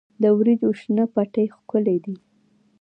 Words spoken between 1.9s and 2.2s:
دي.